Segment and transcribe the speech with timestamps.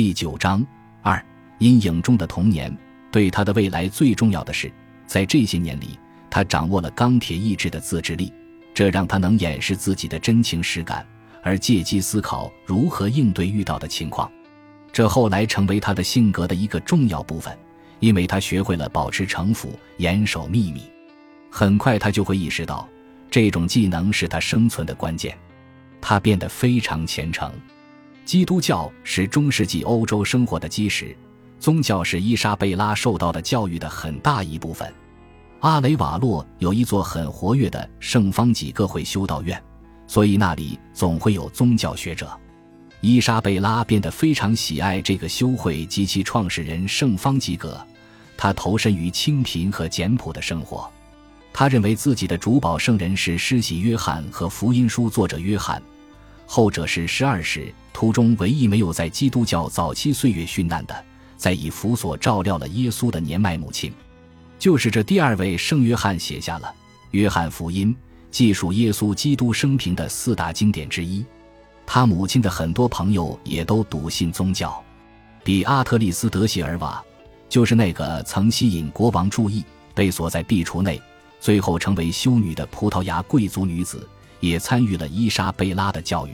[0.00, 0.66] 第九章
[1.02, 1.22] 二
[1.58, 2.74] 阴影中的童年。
[3.12, 4.72] 对他的未来最重要的是，
[5.06, 5.98] 在这些年里，
[6.30, 8.32] 他掌握了钢铁意志的自制力，
[8.72, 11.06] 这让他能掩饰自己的真情实感，
[11.42, 14.32] 而借机思考如何应对遇到的情况。
[14.90, 17.54] 这后来成为他的性格的一个重要部分，
[17.98, 20.84] 因为他学会了保持城府、严守秘密。
[21.50, 22.88] 很快，他就会意识到，
[23.30, 25.36] 这种技能是他生存的关键。
[26.00, 27.52] 他变得非常虔诚。
[28.30, 31.16] 基督教是中世纪欧洲生活的基石，
[31.58, 34.88] 宗教是伊莎贝拉受到的教育的很大一部分。
[35.58, 39.60] 阿雷瓦洛有一座很活跃的圣方几个会修道院，
[40.06, 42.30] 所以那里总会有宗教学者。
[43.00, 47.84] 伊莎贝拉变得非常喜爱这个修会及其创始人圣方几个，
[48.36, 50.88] 他投身于清贫和简朴的生活。
[51.52, 55.82] 他认为自己的主保圣人是施洗约翰和福音书作者约翰。
[56.52, 61.04] 后者是十二世途中唯一没有在基督教早期岁月殉难的，
[61.36, 63.92] 在以辅所照料了耶稣的年迈母亲。
[64.58, 66.66] 就是这第二位圣约翰写下了
[67.12, 67.94] 《约翰福音》，
[68.32, 71.24] 记述耶稣基督生平的四大经典之一。
[71.86, 74.82] 他母亲的很多朋友也都笃信宗教。
[75.44, 77.00] 比阿特利斯·德谢尔瓦，
[77.48, 81.00] 就是那个曾吸引国王注意、被锁在壁橱内，
[81.38, 84.04] 最后成为修女的葡萄牙贵族女子。
[84.40, 86.32] 也参与了伊莎贝拉的教育。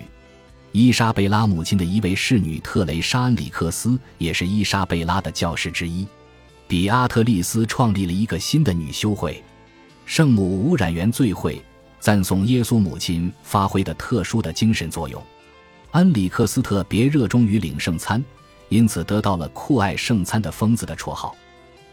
[0.72, 6.06] 伊莎贝拉母亲的一位侍女特蕾莎·恩里克斯也是伊莎贝拉的教师之一。
[6.68, 9.42] 比阿特利斯创立了一个新的女修会——
[10.04, 11.62] 圣母污染源罪会，
[12.00, 15.22] 赞颂耶稣母亲发挥的特殊的精神作用。
[15.92, 18.22] 恩里克斯特别热衷于领圣餐，
[18.68, 21.34] 因此得到了酷爱圣餐的疯子的绰号。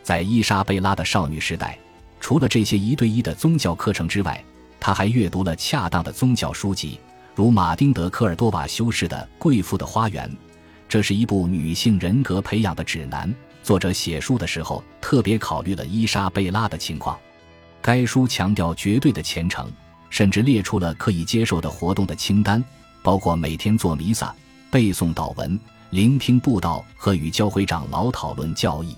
[0.01, 1.77] 在伊莎贝拉的少女时代，
[2.19, 4.43] 除了这些一对一的宗教课程之外，
[4.85, 6.99] 他还阅读了恰当的宗教书籍，
[7.33, 10.29] 如马丁·德科尔多瓦修士的《贵妇的花园》，
[10.89, 13.33] 这是一部女性人格培养的指南。
[13.63, 17.17] 作者写书的时候特别考虑了伊莎贝拉的情况。
[17.81, 19.71] 该书强调绝对的虔诚，
[20.09, 22.61] 甚至列出了可以接受的活动的清单，
[23.01, 24.35] 包括每天做弥撒、
[24.69, 25.57] 背诵祷文、
[25.91, 28.93] 聆听布道和与教会长老讨论教义。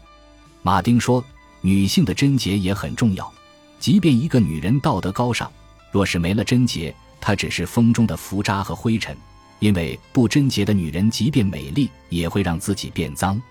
[0.63, 1.23] 马丁说
[1.61, 3.31] ：“女性的贞洁也很重要，
[3.79, 5.47] 即便一个女人道德高尚。”
[5.95, 9.15] 若是没了贞洁，她只是风中的浮渣和灰尘。
[9.59, 13.41] 因为不贞洁的女人，即便美丽，也会让自己变脏。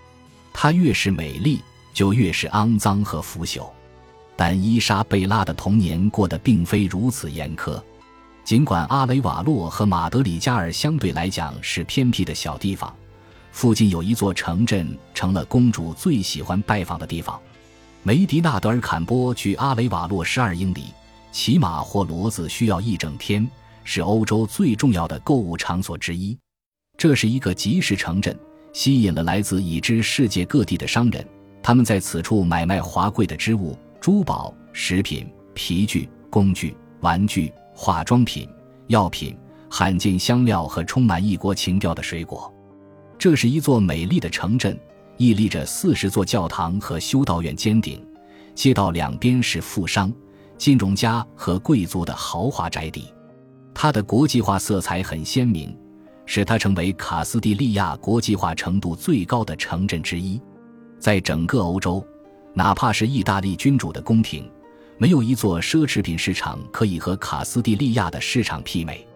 [0.53, 1.63] 她越是美丽，
[1.95, 3.67] 就越是肮脏和腐朽。
[4.37, 7.83] 但伊莎贝拉的童年过得并非如此严苛。
[8.45, 12.95] 尽管阿雷瓦洛和马德里加尔相对来讲是偏僻的小地方，
[13.53, 17.41] 附近有一座城镇，成了公主最喜欢拜访的地方。
[18.03, 20.89] 梅迪纳德尔坎波距阿雷瓦洛十二英里。
[21.35, 23.45] 骑马或骡子需要一整天，
[23.83, 26.39] 是欧洲最重要的购物场所之一。
[26.97, 28.39] 这是一个集市城镇，
[28.73, 31.27] 吸引了来自已知世界各地的商人。
[31.61, 38.49] 他们在此处买卖华贵的织物、珠宝、食品、皮具、工具、玩具、化妆品、
[38.87, 39.37] 药品、
[39.69, 42.55] 罕见香料和充满异国情调的水果。
[43.19, 44.79] 这是一座美丽的城镇，
[45.17, 48.01] 屹立着四十座教堂和修道院尖顶，
[48.55, 50.13] 街道两边是富商。
[50.57, 53.13] 金融家和贵族的豪华宅邸，
[53.75, 55.77] 它的国际化色彩很鲜明，
[56.25, 60.41] 使它成为卡斯蒂利亚国际化程度最高的城镇之一。
[60.99, 62.07] 在整个欧洲，
[62.55, 64.51] 哪怕是意大利君主的宫廷，
[64.97, 69.07] 没有一座奢侈品市场可以和卡斯蒂利亚的市场媲美。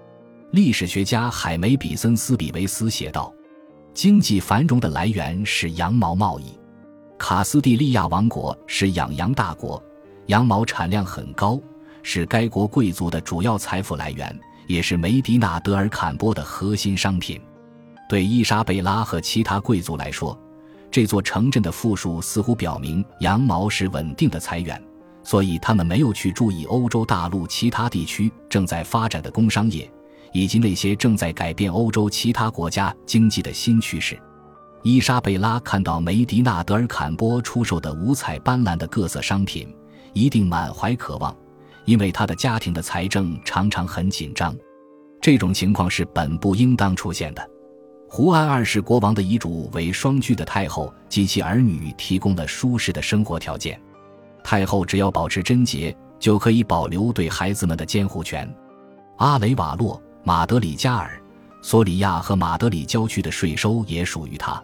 [0.50, 3.32] 历史学家海梅比森斯比维斯写道
[3.94, 6.58] ：“经济繁荣的来源是羊毛贸易，
[7.18, 9.82] 卡斯蒂利亚王国是养羊大国。”
[10.28, 11.58] 羊毛产量很高，
[12.02, 17.40] 是该国贵族的主要财富来源，也是梅迪纳德尔坎波的核心商品。
[18.10, 20.38] 对伊莎贝拉和其他贵族来说，
[20.90, 24.82] 这座城镇的富庶似乎表明羊毛是稳定的财源，
[25.22, 29.90] 所以他们没有去注意欧洲大陆其他地区正在发展的工商业，
[30.34, 34.18] 以及那些正在改变欧洲其他国家经济的新趋势。
[34.82, 39.74] 伊莎贝拉看到梅迪纳德尔坎波出售的五彩斑斓的各色商品。
[40.12, 41.36] 一定满怀渴望，
[41.84, 44.54] 因为他的家庭的财政常常很紧张。
[45.20, 47.50] 这种情况是本不应当出现的。
[48.08, 53.78] 胡安二世国王的遗嘱为双居的太后及其儿女提供了舒适的生活条件。
[54.42, 58.48] 太后只要保持贞洁，就可以保留对孩子们的监护权。
[59.18, 61.20] 阿雷瓦洛、马德里加尔、
[61.60, 64.62] 索里亚和马德里郊区的税收也属于他。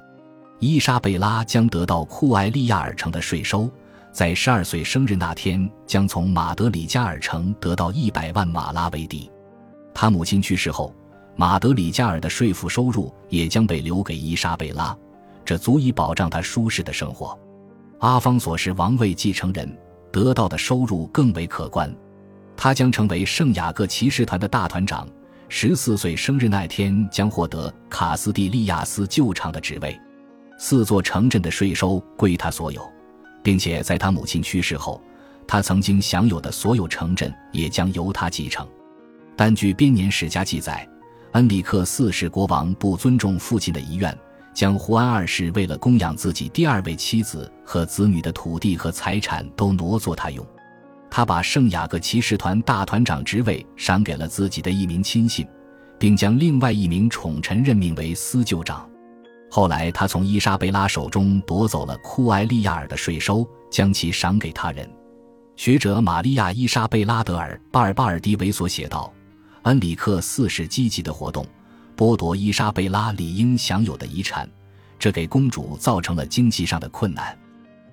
[0.58, 3.68] 伊莎贝拉将得到库埃利亚尔城的税收。
[4.14, 9.28] 在十二岁生日那天，将从马德里加尔城得到一百万马拉维迪。
[9.92, 10.94] 他母亲去世后，
[11.34, 14.96] 马德里加尔的税赋收入也将被留给伊莎贝拉，
[15.44, 17.36] 这足以保障他舒适的生活。
[17.98, 19.76] 阿方索是王位继承人，
[20.12, 21.92] 得到的收入更为可观。
[22.56, 25.08] 他将成为圣雅各骑士团的大团长。
[25.48, 30.00] 十四岁生日那天，将获得卡斯蒂利亚斯旧厂的职位。
[30.56, 32.80] 四座城镇的税收归他所有，
[33.44, 35.00] 并且在他母亲去世后，
[35.46, 38.66] 他曾经享有的所有城镇也将由他继承。
[39.36, 40.88] 但据编年史家记载，
[41.32, 44.16] 恩里克四世国王不尊重父亲的遗愿，
[44.54, 50.44] 将胡安二世为了供养自己第二位妻子和子女的土地和财产都挪作他用。
[51.10, 55.46] 他把圣雅各骑士团大团长职位赏给了自己的一名亲信，
[55.98, 58.88] 并将另外一名宠臣任命为司旧长。
[59.54, 64.90] 后来，他从伊莎贝拉手中夺走了库埃利亚尔的税收，将其赏给他人。
[65.54, 69.12] 学者玛利亚·伊莎贝拉·德尔巴尔巴尔迪维所写道
[69.62, 71.46] ：“恩里克四世积极的活动，
[71.96, 74.50] 剥夺伊莎贝拉理应享有的遗产，
[74.98, 77.38] 这给公主造成了经济上的困难。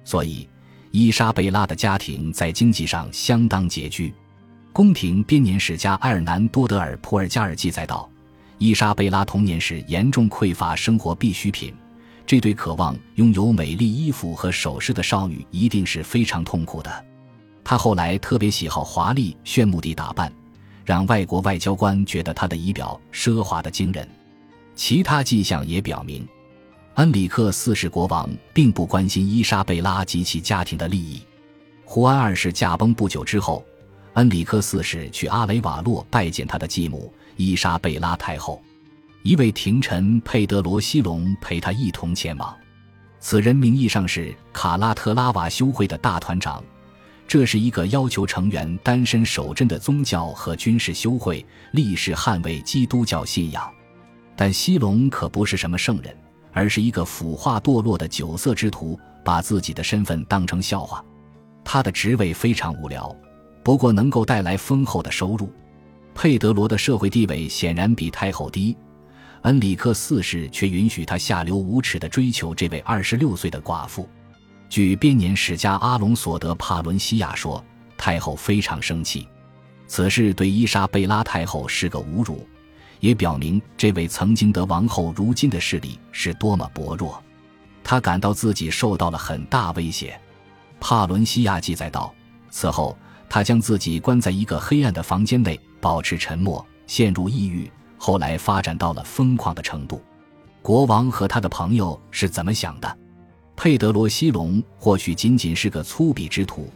[0.03, 0.49] 所以。”
[0.89, 4.15] 伊莎贝拉的家庭在经济上相当拮据。
[4.73, 8.09] 宫廷编年史家埃尔南多德尔普尔加尔记载道
[8.61, 11.73] ：“伊莎贝拉童年时严重匮乏生活必需品，
[12.27, 17.05] 这对渴望拥有美丽衣服和首饰的少女一定是非常痛苦的。
[17.63, 20.31] 她后来特别喜好华丽炫目的打扮，
[20.85, 24.07] 让外国外交官觉得她的仪表奢华的惊人。
[24.75, 26.23] 其他迹象也表明。”
[26.95, 31.19] 恩里克四世国王并不关心伊莎贝拉及其家庭的利益。
[31.83, 33.65] 胡安二世驾崩不久之后，
[34.13, 38.61] 恩里克四世去阿雷瓦洛拜见他的继母伊莎贝拉太后，
[39.23, 42.55] 一位廷臣佩德罗西隆陪他一同前往。
[43.19, 46.63] 此人名义上是卡拉特拉瓦修会的大团长，
[47.27, 53.71] 这是一个要求成员单身守贞的宗教和军事修会，立誓捍卫基督教信仰。
[54.35, 56.15] 但西隆可不是什么圣人。
[56.53, 61.01] 而是一个腐化堕落的酒色之徒，把自己的身份当成笑话。
[61.63, 63.15] 他的职位非常无聊，
[63.63, 65.49] 不过能够带来丰厚的收入。
[66.13, 68.75] 佩德罗的社会地位显然比太后低，
[69.43, 74.07] 恩里克四世却允许他下流无耻地追求这位二十六岁的寡妇。
[74.69, 77.63] 据编年史家阿隆索德帕伦西亚说，
[77.97, 79.27] 太后非常生气，
[79.87, 82.47] 此事对伊莎贝拉太后是个侮辱。
[82.99, 87.19] 也表明这位曾经的王后如今的势力是多么薄弱，
[87.83, 90.15] 他感到自己受到了很大威胁。
[90.79, 92.13] 帕伦西亚记载道
[92.51, 92.95] ：“此后，
[93.27, 100.01] 他将自己关在一个黑暗的房间内，保持沉默，陷入抑郁，后来发展到了疯狂的程度。”
[100.61, 102.97] 国王和他的朋友是怎么想的？
[103.55, 106.71] 佩德罗西隆或许仅仅是个粗鄙之徒，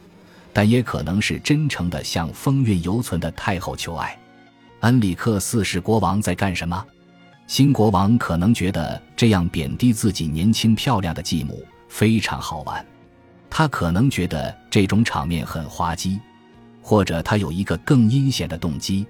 [0.52, 4.18] 但也可能是真诚的向风韵犹存的太后求爱。
[4.80, 6.84] 恩里克四世国王在干什么？
[7.46, 12.84] 新国王可能觉得这样贬低自己年轻漂亮的继母非常好玩，
[13.48, 16.20] 他可能觉得这种场面很滑稽，
[16.86, 19.04] 或者他有一个更阴险的动机。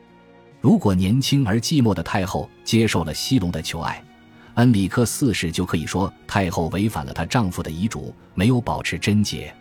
[0.62, 4.02] 如果年轻而寂寞的太后接受了西隆的求爱，
[4.54, 9.54] 恩里克四世就可以说太后违反了她丈夫的遗嘱，没有保持贞洁，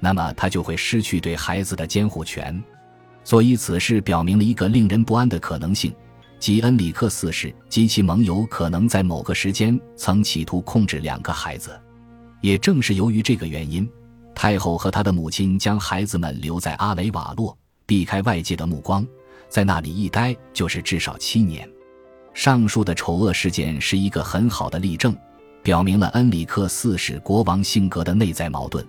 [0.00, 2.60] 那么他就会失去对孩子的监护权。
[3.22, 5.94] 所以，此事表明了一个令人不安的可能性，
[6.40, 11.80] 即恩里克四世及其盟友可能在某个时间曾企图控制两个孩子。
[12.40, 13.88] 也正是由于这个原因，
[14.42, 17.56] 太后和她的母亲将孩子们留在阿雷瓦洛，
[17.86, 19.06] 避开外界的目光，
[19.48, 21.70] 在那里一待就是至少七年。
[22.34, 25.16] 上述的丑恶事件是一个很好的例证，
[25.62, 28.84] 表明了恩里克四世国王性格的内在矛盾，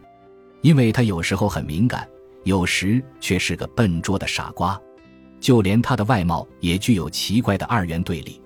[0.63, 2.10] 因为他有时候很敏感。
[2.45, 4.81] 有时却是个笨拙的傻瓜，
[5.39, 8.41] 就连他的外貌也具有奇怪的二元对立。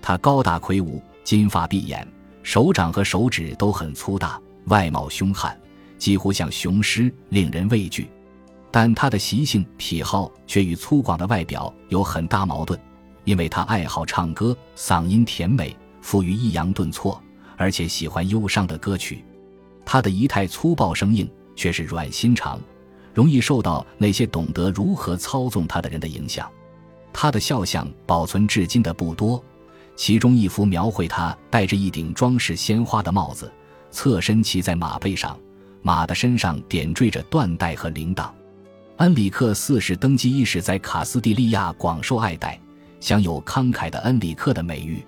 [0.00, 2.06] 他高大魁梧，金发碧眼，
[2.44, 5.60] 手掌和手指都很粗大，外貌凶悍，
[5.98, 8.08] 几乎像雄狮，令人畏惧。
[8.70, 12.78] 但他的习性癖好却与粗犷的外表有很大矛盾，
[13.24, 17.22] 因为他爱好唱歌，嗓音甜美，富于抑扬顿挫，
[17.56, 19.24] 而且喜欢忧伤的歌曲。
[19.84, 22.60] 他的仪态粗暴生硬，却是软心肠。
[23.12, 26.50] 容易受到那些懂得如何操纵他的人的影响。
[27.12, 29.40] 他的肖像保存至今的不多，
[29.94, 33.52] 其中一幅描绘他戴着一顶装饰鲜花的帽子，
[33.92, 35.38] 侧身骑在马背上，
[35.86, 38.30] 马的身上点缀着缎带和铃铛。
[38.96, 42.58] 恩里克四世登基伊始，在卡斯蒂利亚广受爱戴，
[43.00, 45.04] 享有慷慨的恩里克的美誉。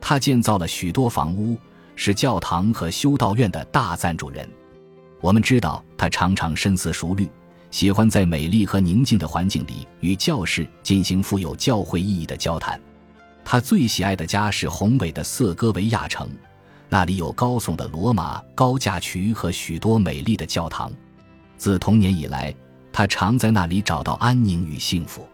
[0.00, 1.56] 他建造了许多房屋，
[1.94, 4.48] 是教堂和修道院的大赞助人。
[5.20, 7.30] 我们知道他常常深思熟虑。
[7.70, 12.80] 喜欢在美丽和宁静的环境里与教士进行富有教会意义的交谈。
[13.44, 16.28] 他最喜爱的家是宏伟的瑟戈维亚城，
[16.88, 20.90] 那里有高耸的罗马高架渠和许多美丽的教堂。
[21.56, 22.54] 自童年以来，
[22.92, 25.26] 他常在那里找到安宁与幸福。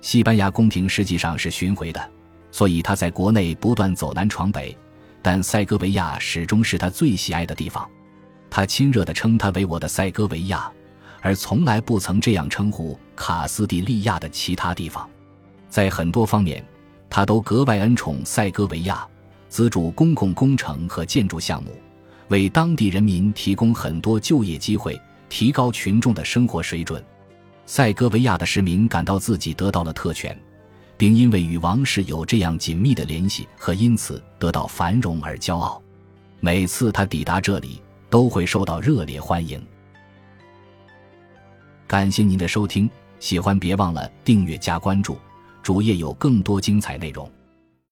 [0.00, 2.10] 西班牙宫廷实际上是巡回的，
[2.50, 4.76] 所以他在国内不断走南闯北，
[5.22, 7.88] 但塞戈维亚始终是他最喜爱的地方。
[8.50, 10.70] 他亲热地称他为“我的塞戈维亚”，
[11.22, 15.08] 而从来不曾这样称呼卡斯蒂利亚的其他地方。
[15.68, 16.64] 在很多方面，
[17.08, 19.06] 他都格外恩宠塞戈维亚，
[19.50, 21.76] 资助公共工程和建筑项目，
[22.28, 27.04] 为当地人民提供很多就业机会，提高群众的生活水准。
[27.66, 30.36] 塞戈维亚的市民感到自己得到了特权，
[30.96, 35.82] 并因为与王室有这样紧密的联系和因此得到繁荣而骄傲。
[36.38, 39.60] 每次他抵达这里，都会受到热烈欢迎。
[41.88, 42.88] 感谢您的收听，
[43.18, 45.18] 喜欢别忘了订阅加关注，
[45.60, 47.28] 主页有更多精彩内容。